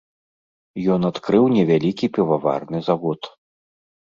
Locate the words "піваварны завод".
2.17-3.21